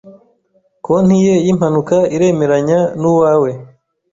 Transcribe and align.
Konti 0.85 1.15
ye 1.25 1.33
yimpanuka 1.45 1.97
iremeranya 2.15 2.79
nuwawe. 2.99 3.51